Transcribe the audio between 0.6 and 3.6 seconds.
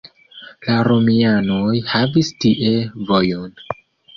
La romianoj havis tie vojon.